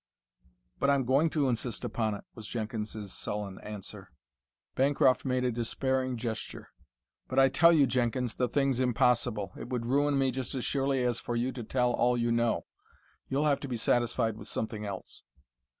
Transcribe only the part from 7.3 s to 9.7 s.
I tell you, Jenkins, the thing's impossible! It